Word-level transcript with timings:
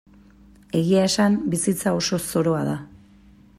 Egia 0.79 1.03
esan, 1.09 1.37
bizitza 1.53 1.93
oso 1.99 2.21
zoroa 2.25 2.65
da. 2.71 2.77